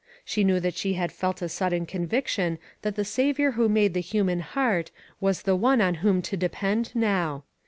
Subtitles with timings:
[0.25, 3.99] She knew that she had felt a sudden conviction that the Saviour who made the
[3.99, 4.89] human heart,
[5.19, 7.43] was the one on whom to depend now.